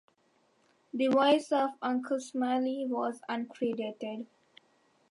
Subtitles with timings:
[0.91, 4.25] The voice of Uncle Smiley was uncredited.